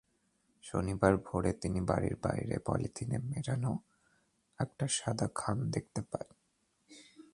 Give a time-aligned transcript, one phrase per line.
[0.63, 3.71] শনিবার ভোরে তিনি বাড়ির বাইরে পলিথিনে মোড়ানো
[4.59, 6.27] একটি সাদা খাম দেখতে পান।